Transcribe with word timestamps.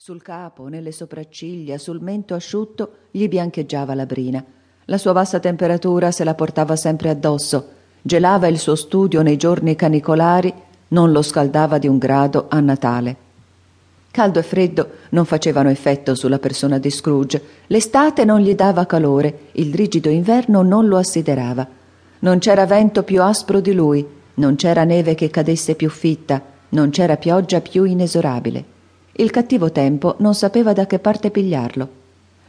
Sul 0.00 0.22
capo, 0.22 0.68
nelle 0.68 0.92
sopracciglia, 0.92 1.76
sul 1.76 2.00
mento 2.00 2.34
asciutto 2.34 2.90
gli 3.10 3.26
biancheggiava 3.26 3.96
la 3.96 4.06
brina. 4.06 4.42
La 4.84 4.96
sua 4.96 5.12
bassa 5.12 5.40
temperatura 5.40 6.12
se 6.12 6.22
la 6.22 6.34
portava 6.34 6.76
sempre 6.76 7.08
addosso, 7.08 7.68
gelava 8.00 8.46
il 8.46 8.60
suo 8.60 8.76
studio 8.76 9.22
nei 9.22 9.36
giorni 9.36 9.74
canicolari, 9.74 10.54
non 10.90 11.10
lo 11.10 11.20
scaldava 11.20 11.78
di 11.78 11.88
un 11.88 11.98
grado 11.98 12.46
a 12.48 12.60
Natale. 12.60 13.16
Caldo 14.12 14.38
e 14.38 14.44
freddo 14.44 14.88
non 15.10 15.24
facevano 15.24 15.68
effetto 15.68 16.14
sulla 16.14 16.38
persona 16.38 16.78
di 16.78 16.90
Scrooge. 16.90 17.42
L'estate 17.66 18.24
non 18.24 18.38
gli 18.38 18.54
dava 18.54 18.86
calore, 18.86 19.46
il 19.54 19.74
rigido 19.74 20.08
inverno 20.10 20.62
non 20.62 20.86
lo 20.86 20.96
assiderava. 20.96 21.66
Non 22.20 22.38
c'era 22.38 22.66
vento 22.66 23.02
più 23.02 23.20
aspro 23.20 23.58
di 23.58 23.72
lui, 23.72 24.06
non 24.34 24.54
c'era 24.54 24.84
neve 24.84 25.16
che 25.16 25.28
cadesse 25.28 25.74
più 25.74 25.90
fitta, 25.90 26.40
non 26.68 26.90
c'era 26.90 27.16
pioggia 27.16 27.60
più 27.60 27.82
inesorabile. 27.82 28.76
Il 29.20 29.30
cattivo 29.30 29.72
tempo 29.72 30.14
non 30.18 30.32
sapeva 30.32 30.72
da 30.72 30.86
che 30.86 31.00
parte 31.00 31.32
pigliarlo. 31.32 31.88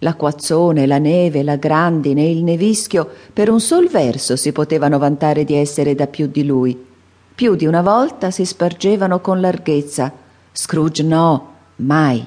L'acquazzone, 0.00 0.84
la 0.86 0.98
neve, 0.98 1.42
la 1.42 1.56
grandine, 1.56 2.26
il 2.26 2.44
nevischio, 2.44 3.08
per 3.32 3.48
un 3.48 3.58
sol 3.58 3.88
verso 3.88 4.36
si 4.36 4.52
potevano 4.52 4.98
vantare 4.98 5.44
di 5.44 5.54
essere 5.54 5.94
da 5.94 6.06
più 6.06 6.26
di 6.26 6.44
lui. 6.44 6.78
Più 7.34 7.54
di 7.54 7.64
una 7.64 7.80
volta 7.80 8.30
si 8.30 8.44
spargevano 8.44 9.20
con 9.20 9.40
larghezza. 9.40 10.12
Scrooge 10.52 11.02
no, 11.04 11.52
mai. 11.76 12.22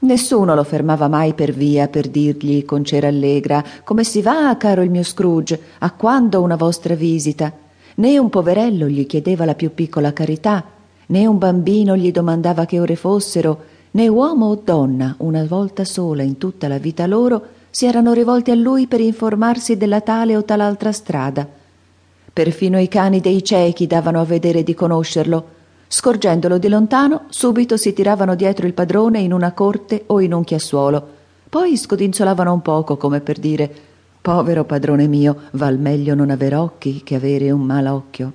Nessuno 0.00 0.56
lo 0.56 0.64
fermava 0.64 1.06
mai 1.06 1.32
per 1.34 1.52
via 1.52 1.86
per 1.86 2.08
dirgli 2.08 2.64
con 2.64 2.84
cera 2.84 3.06
allegra 3.06 3.64
come 3.84 4.02
si 4.02 4.20
va, 4.20 4.56
caro 4.58 4.82
il 4.82 4.90
mio 4.90 5.04
Scrooge, 5.04 5.60
a 5.78 5.92
quando 5.92 6.42
una 6.42 6.56
vostra 6.56 6.96
visita? 6.96 7.52
Né 7.94 8.18
un 8.18 8.28
poverello 8.30 8.88
gli 8.88 9.06
chiedeva 9.06 9.44
la 9.44 9.54
più 9.54 9.72
piccola 9.72 10.12
carità, 10.12 10.64
né 11.12 11.26
un 11.26 11.36
bambino 11.36 11.94
gli 11.94 12.10
domandava 12.10 12.64
che 12.64 12.80
ore 12.80 12.96
fossero, 12.96 13.64
né 13.92 14.08
uomo 14.08 14.46
o 14.46 14.60
donna, 14.64 15.14
una 15.18 15.44
volta 15.44 15.84
sola 15.84 16.22
in 16.22 16.38
tutta 16.38 16.68
la 16.68 16.78
vita 16.78 17.06
loro, 17.06 17.42
si 17.68 17.84
erano 17.84 18.14
rivolti 18.14 18.50
a 18.50 18.54
lui 18.54 18.86
per 18.86 19.00
informarsi 19.00 19.76
della 19.76 20.00
tale 20.00 20.36
o 20.36 20.42
tal'altra 20.42 20.90
strada. 20.90 21.46
Perfino 22.32 22.80
i 22.80 22.88
cani 22.88 23.20
dei 23.20 23.44
ciechi 23.44 23.86
davano 23.86 24.20
a 24.20 24.24
vedere 24.24 24.62
di 24.62 24.72
conoscerlo. 24.72 25.60
Scorgendolo 25.86 26.56
di 26.56 26.68
lontano, 26.68 27.24
subito 27.28 27.76
si 27.76 27.92
tiravano 27.92 28.34
dietro 28.34 28.66
il 28.66 28.72
padrone 28.72 29.20
in 29.20 29.34
una 29.34 29.52
corte 29.52 30.04
o 30.06 30.18
in 30.18 30.32
un 30.32 30.44
chiassuolo. 30.44 31.08
Poi 31.50 31.76
scodinzolavano 31.76 32.54
un 32.54 32.62
poco, 32.62 32.96
come 32.96 33.20
per 33.20 33.38
dire 33.38 33.70
Povero 34.22 34.64
padrone 34.64 35.06
mio, 35.08 35.36
val 35.52 35.78
meglio 35.78 36.14
non 36.14 36.30
aver 36.30 36.54
occhi 36.54 37.02
che 37.04 37.16
avere 37.16 37.50
un 37.50 37.60
malocchio. 37.60 38.32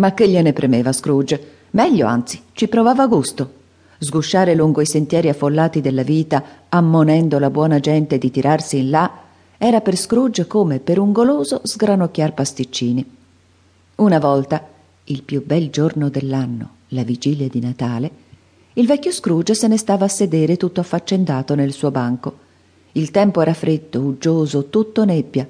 Ma 0.00 0.14
che 0.14 0.26
gliene 0.26 0.54
premeva 0.54 0.92
Scrooge? 0.92 1.58
Meglio, 1.72 2.06
anzi, 2.06 2.40
ci 2.52 2.68
provava 2.68 3.06
gusto. 3.06 3.58
Sgusciare 3.98 4.54
lungo 4.54 4.80
i 4.80 4.86
sentieri 4.86 5.28
affollati 5.28 5.82
della 5.82 6.02
vita, 6.02 6.42
ammonendo 6.70 7.38
la 7.38 7.50
buona 7.50 7.80
gente 7.80 8.16
di 8.16 8.30
tirarsi 8.30 8.78
in 8.78 8.88
là, 8.88 9.12
era 9.58 9.82
per 9.82 9.96
Scrooge 9.96 10.46
come 10.46 10.78
per 10.78 10.98
un 10.98 11.12
goloso 11.12 11.60
sgranocchiar 11.62 12.32
pasticcini. 12.32 13.16
Una 13.96 14.18
volta, 14.18 14.66
il 15.04 15.22
più 15.22 15.44
bel 15.44 15.68
giorno 15.68 16.08
dell'anno, 16.08 16.70
la 16.88 17.02
vigilia 17.02 17.48
di 17.48 17.60
Natale, 17.60 18.10
il 18.72 18.86
vecchio 18.86 19.12
Scrooge 19.12 19.52
se 19.52 19.68
ne 19.68 19.76
stava 19.76 20.06
a 20.06 20.08
sedere 20.08 20.56
tutto 20.56 20.80
affaccendato 20.80 21.54
nel 21.54 21.74
suo 21.74 21.90
banco. 21.90 22.38
Il 22.92 23.10
tempo 23.10 23.42
era 23.42 23.52
freddo, 23.52 24.00
uggioso, 24.00 24.70
tutto 24.70 25.04
nebbia, 25.04 25.46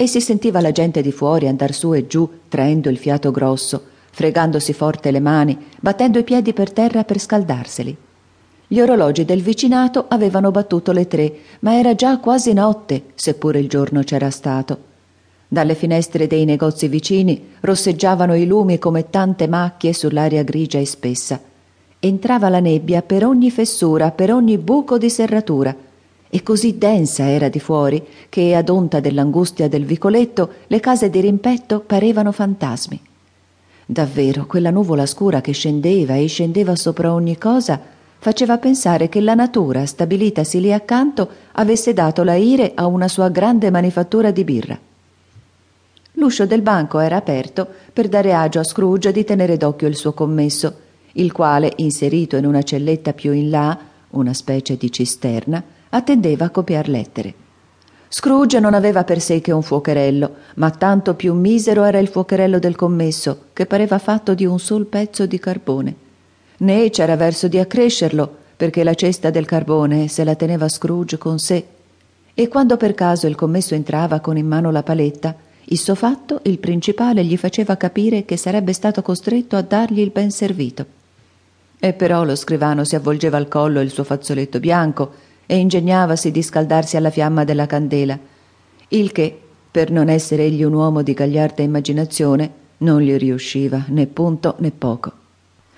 e 0.00 0.06
si 0.06 0.20
sentiva 0.20 0.60
la 0.60 0.70
gente 0.70 1.02
di 1.02 1.10
fuori 1.10 1.48
andar 1.48 1.74
su 1.74 1.92
e 1.92 2.06
giù 2.06 2.28
traendo 2.48 2.88
il 2.88 2.98
fiato 2.98 3.32
grosso, 3.32 3.82
fregandosi 4.12 4.72
forte 4.72 5.10
le 5.10 5.18
mani, 5.18 5.58
battendo 5.80 6.20
i 6.20 6.22
piedi 6.22 6.52
per 6.52 6.70
terra 6.70 7.02
per 7.02 7.18
scaldarseli. 7.18 7.96
Gli 8.68 8.78
orologi 8.78 9.24
del 9.24 9.42
vicinato 9.42 10.04
avevano 10.06 10.52
battuto 10.52 10.92
le 10.92 11.08
tre, 11.08 11.32
ma 11.60 11.76
era 11.76 11.96
già 11.96 12.18
quasi 12.18 12.52
notte, 12.52 13.06
seppure 13.16 13.58
il 13.58 13.68
giorno 13.68 14.04
c'era 14.04 14.30
stato. 14.30 14.78
Dalle 15.48 15.74
finestre 15.74 16.28
dei 16.28 16.44
negozi 16.44 16.86
vicini 16.86 17.54
rosseggiavano 17.58 18.36
i 18.36 18.46
lumi 18.46 18.78
come 18.78 19.10
tante 19.10 19.48
macchie 19.48 19.92
sull'aria 19.92 20.44
grigia 20.44 20.78
e 20.78 20.86
spessa. 20.86 21.40
Entrava 21.98 22.48
la 22.48 22.60
nebbia 22.60 23.02
per 23.02 23.26
ogni 23.26 23.50
fessura, 23.50 24.12
per 24.12 24.32
ogni 24.32 24.58
buco 24.58 24.96
di 24.96 25.10
serratura, 25.10 25.74
e 26.30 26.42
così 26.42 26.76
densa 26.76 27.28
era 27.28 27.48
di 27.48 27.60
fuori 27.60 28.04
che, 28.28 28.54
ad 28.54 28.68
onta 28.68 29.00
dell'angustia 29.00 29.68
del 29.68 29.84
vicoletto, 29.84 30.50
le 30.66 30.80
case 30.80 31.10
di 31.10 31.20
rimpetto 31.20 31.80
parevano 31.80 32.32
fantasmi. 32.32 33.00
Davvero, 33.86 34.46
quella 34.46 34.70
nuvola 34.70 35.06
scura 35.06 35.40
che 35.40 35.52
scendeva 35.52 36.14
e 36.14 36.26
scendeva 36.26 36.76
sopra 36.76 37.12
ogni 37.14 37.38
cosa 37.38 37.80
faceva 38.18 38.58
pensare 38.58 39.08
che 39.08 39.20
la 39.20 39.34
natura, 39.34 39.86
stabilitasi 39.86 40.60
lì 40.60 40.72
accanto, 40.72 41.28
avesse 41.52 41.94
dato 41.94 42.22
la 42.24 42.34
ire 42.34 42.72
a 42.74 42.86
una 42.86 43.08
sua 43.08 43.28
grande 43.28 43.70
manifattura 43.70 44.30
di 44.30 44.44
birra. 44.44 44.78
L'uscio 46.12 46.46
del 46.46 46.62
banco 46.62 46.98
era 46.98 47.16
aperto 47.16 47.66
per 47.92 48.08
dare 48.08 48.34
agio 48.34 48.58
a 48.58 48.64
Scrooge 48.64 49.12
di 49.12 49.24
tenere 49.24 49.56
d'occhio 49.56 49.86
il 49.86 49.96
suo 49.96 50.12
commesso, 50.12 50.74
il 51.12 51.32
quale, 51.32 51.72
inserito 51.76 52.36
in 52.36 52.44
una 52.44 52.62
celletta 52.62 53.12
più 53.12 53.32
in 53.32 53.50
là, 53.50 53.78
una 54.10 54.34
specie 54.34 54.76
di 54.76 54.90
cisterna, 54.90 55.62
attendeva 55.90 56.46
a 56.46 56.50
copiar 56.50 56.88
lettere. 56.88 57.34
Scrooge 58.10 58.58
non 58.58 58.72
aveva 58.72 59.04
per 59.04 59.20
sé 59.20 59.40
che 59.40 59.52
un 59.52 59.62
fuocherello, 59.62 60.34
ma 60.56 60.70
tanto 60.70 61.14
più 61.14 61.34
misero 61.34 61.84
era 61.84 61.98
il 61.98 62.08
fuocherello 62.08 62.58
del 62.58 62.74
commesso, 62.74 63.46
che 63.52 63.66
pareva 63.66 63.98
fatto 63.98 64.32
di 64.32 64.46
un 64.46 64.58
sol 64.58 64.86
pezzo 64.86 65.26
di 65.26 65.38
carbone. 65.38 65.94
Né 66.58 66.88
c'era 66.90 67.16
verso 67.16 67.48
di 67.48 67.58
accrescerlo, 67.58 68.36
perché 68.56 68.82
la 68.82 68.94
cesta 68.94 69.30
del 69.30 69.44
carbone 69.44 70.08
se 70.08 70.24
la 70.24 70.34
teneva 70.34 70.68
Scrooge 70.68 71.18
con 71.18 71.38
sé. 71.38 71.64
E 72.32 72.48
quando 72.48 72.76
per 72.76 72.94
caso 72.94 73.26
il 73.26 73.34
commesso 73.34 73.74
entrava 73.74 74.20
con 74.20 74.38
in 74.38 74.46
mano 74.46 74.70
la 74.70 74.82
paletta, 74.82 75.36
il 75.70 75.78
suo 75.78 75.94
fatto, 75.94 76.40
il 76.44 76.58
principale, 76.58 77.22
gli 77.24 77.36
faceva 77.36 77.76
capire 77.76 78.24
che 78.24 78.38
sarebbe 78.38 78.72
stato 78.72 79.02
costretto 79.02 79.54
a 79.56 79.60
dargli 79.62 80.00
il 80.00 80.10
ben 80.10 80.30
servito. 80.30 80.86
E 81.78 81.92
però 81.92 82.24
lo 82.24 82.34
scrivano 82.34 82.84
si 82.84 82.96
avvolgeva 82.96 83.36
al 83.36 83.48
collo 83.48 83.80
il 83.80 83.90
suo 83.90 84.02
fazzoletto 84.02 84.58
bianco, 84.60 85.12
e 85.50 85.56
ingegnavasi 85.56 86.30
di 86.30 86.42
scaldarsi 86.42 86.98
alla 86.98 87.08
fiamma 87.08 87.42
della 87.42 87.64
candela, 87.64 88.18
il 88.88 89.12
che, 89.12 89.40
per 89.70 89.90
non 89.90 90.10
essere 90.10 90.44
egli 90.44 90.62
un 90.62 90.74
uomo 90.74 91.00
di 91.00 91.14
gagliarda 91.14 91.62
immaginazione, 91.62 92.50
non 92.78 93.00
gli 93.00 93.16
riusciva 93.16 93.84
né 93.88 94.06
punto 94.06 94.56
né 94.58 94.70
poco. 94.70 95.10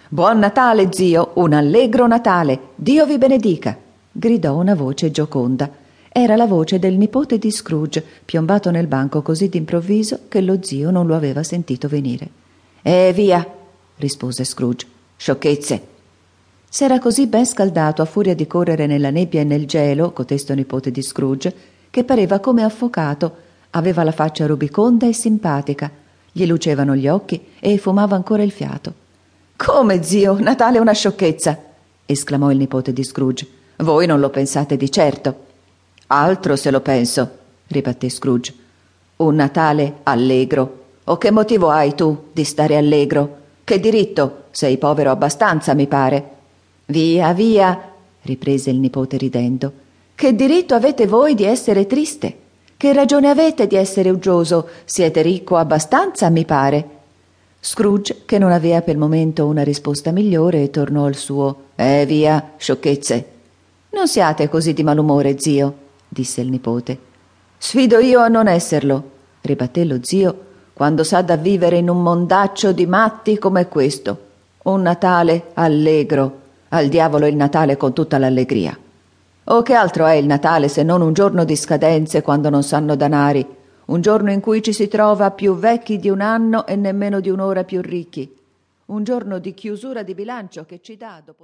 Buon 0.08 0.40
Natale, 0.40 0.88
zio, 0.90 1.30
un 1.34 1.52
allegro 1.52 2.08
Natale, 2.08 2.58
Dio 2.74 3.06
vi 3.06 3.16
benedica, 3.16 3.78
gridò 4.10 4.56
una 4.56 4.74
voce 4.74 5.12
gioconda. 5.12 5.70
Era 6.08 6.34
la 6.34 6.46
voce 6.46 6.80
del 6.80 6.96
nipote 6.96 7.38
di 7.38 7.52
Scrooge, 7.52 8.04
piombato 8.24 8.72
nel 8.72 8.88
banco 8.88 9.22
così 9.22 9.48
d'improvviso 9.48 10.22
che 10.26 10.40
lo 10.40 10.58
zio 10.60 10.90
non 10.90 11.06
lo 11.06 11.14
aveva 11.14 11.44
sentito 11.44 11.86
venire. 11.86 12.28
Eh, 12.82 13.12
via, 13.14 13.46
rispose 13.98 14.42
Scrooge. 14.42 14.86
Sciocchezze, 15.16 15.80
S'era 16.72 17.00
così 17.00 17.26
ben 17.26 17.44
scaldato 17.46 18.00
a 18.00 18.04
furia 18.04 18.32
di 18.32 18.46
correre 18.46 18.86
nella 18.86 19.10
nebbia 19.10 19.40
e 19.40 19.44
nel 19.44 19.66
gelo, 19.66 20.12
cotesto 20.12 20.54
nipote 20.54 20.92
di 20.92 21.02
Scrooge, 21.02 21.52
che 21.90 22.04
pareva 22.04 22.38
come 22.38 22.62
affocato, 22.62 23.34
aveva 23.70 24.04
la 24.04 24.12
faccia 24.12 24.46
rubiconda 24.46 25.04
e 25.04 25.12
simpatica, 25.12 25.90
gli 26.30 26.46
lucevano 26.46 26.94
gli 26.94 27.08
occhi 27.08 27.44
e 27.58 27.76
fumava 27.76 28.14
ancora 28.14 28.44
il 28.44 28.52
fiato. 28.52 28.94
Come, 29.56 30.04
zio, 30.04 30.38
Natale 30.38 30.78
è 30.78 30.80
una 30.80 30.92
sciocchezza! 30.92 31.58
esclamò 32.06 32.52
il 32.52 32.58
nipote 32.58 32.92
di 32.92 33.02
Scrooge. 33.02 33.48
Voi 33.78 34.06
non 34.06 34.20
lo 34.20 34.30
pensate 34.30 34.76
di 34.76 34.92
certo. 34.92 35.46
Altro 36.06 36.54
se 36.54 36.70
lo 36.70 36.80
penso, 36.80 37.30
ribatté 37.66 38.08
Scrooge. 38.08 38.54
Un 39.16 39.34
Natale 39.34 39.96
allegro. 40.04 40.84
O 41.02 41.18
che 41.18 41.32
motivo 41.32 41.70
hai 41.70 41.96
tu 41.96 42.26
di 42.32 42.44
stare 42.44 42.76
allegro? 42.76 43.38
Che 43.64 43.80
diritto? 43.80 44.44
Sei 44.52 44.78
povero 44.78 45.10
abbastanza, 45.10 45.74
mi 45.74 45.88
pare. 45.88 46.38
Via, 46.90 47.32
via, 47.32 47.92
riprese 48.22 48.70
il 48.70 48.80
nipote 48.80 49.16
ridendo. 49.16 49.72
Che 50.12 50.34
diritto 50.34 50.74
avete 50.74 51.06
voi 51.06 51.36
di 51.36 51.44
essere 51.44 51.86
triste? 51.86 52.36
Che 52.76 52.92
ragione 52.92 53.28
avete 53.28 53.68
di 53.68 53.76
essere 53.76 54.10
uggioso? 54.10 54.68
Siete 54.84 55.22
ricco 55.22 55.54
abbastanza, 55.54 56.28
mi 56.30 56.44
pare. 56.44 56.88
Scrooge, 57.60 58.22
che 58.26 58.38
non 58.38 58.50
aveva 58.50 58.82
per 58.82 58.94
il 58.94 59.00
momento 59.00 59.46
una 59.46 59.62
risposta 59.62 60.10
migliore, 60.10 60.70
tornò 60.70 61.04
al 61.04 61.14
suo 61.14 61.68
Eh 61.76 62.04
via, 62.06 62.54
sciocchezze. 62.56 63.26
Non 63.90 64.08
siate 64.08 64.48
così 64.48 64.72
di 64.72 64.82
malumore, 64.82 65.38
zio, 65.38 65.74
disse 66.08 66.40
il 66.40 66.48
nipote. 66.48 66.98
Sfido 67.56 68.00
io 68.00 68.18
a 68.18 68.26
non 68.26 68.48
esserlo, 68.48 69.10
ribatté 69.42 69.84
lo 69.84 69.98
zio, 70.02 70.38
quando 70.72 71.04
sa 71.04 71.22
da 71.22 71.36
vivere 71.36 71.76
in 71.76 71.88
un 71.88 72.02
mondaccio 72.02 72.72
di 72.72 72.86
matti 72.86 73.38
come 73.38 73.68
questo. 73.68 74.26
Un 74.64 74.82
Natale 74.82 75.50
allegro 75.54 76.48
al 76.70 76.88
diavolo 76.88 77.26
il 77.26 77.36
Natale 77.36 77.76
con 77.76 77.92
tutta 77.92 78.18
l'allegria. 78.18 78.76
O 79.44 79.62
che 79.62 79.74
altro 79.74 80.06
è 80.06 80.14
il 80.14 80.26
Natale 80.26 80.68
se 80.68 80.82
non 80.82 81.00
un 81.00 81.12
giorno 81.12 81.44
di 81.44 81.56
scadenze 81.56 82.22
quando 82.22 82.50
non 82.50 82.62
sanno 82.62 82.94
danari, 82.94 83.46
un 83.86 84.00
giorno 84.00 84.30
in 84.30 84.40
cui 84.40 84.62
ci 84.62 84.72
si 84.72 84.86
trova 84.86 85.30
più 85.30 85.56
vecchi 85.56 85.98
di 85.98 86.08
un 86.08 86.20
anno 86.20 86.66
e 86.66 86.76
nemmeno 86.76 87.20
di 87.20 87.28
un'ora 87.28 87.64
più 87.64 87.80
ricchi, 87.80 88.32
un 88.86 89.02
giorno 89.02 89.38
di 89.38 89.52
chiusura 89.54 90.02
di 90.02 90.14
bilancio 90.14 90.64
che 90.64 90.80
ci 90.80 90.96
dà 90.96 91.20
dopo 91.24 91.38